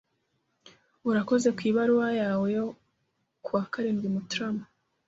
Urakoze 1.09 1.47
kubaruwa 1.59 2.07
yawe 2.21 2.45
yo 2.57 2.65
kuwa 3.43 3.63
karindwi 3.71 4.07
Mutarama. 4.13 4.65